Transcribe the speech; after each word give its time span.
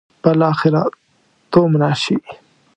بالاخره 0.23 0.83
تومنه 1.51 1.91
شي. 2.01 2.15